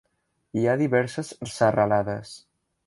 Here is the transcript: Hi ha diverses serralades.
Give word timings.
Hi 0.61 0.65
ha 0.71 0.75
diverses 0.81 1.31
serralades. 1.59 2.37